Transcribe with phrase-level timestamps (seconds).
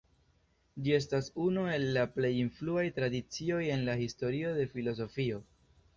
[0.85, 5.43] Ĝi estas unu el la plej influaj tradicioj en la historio de filozofio.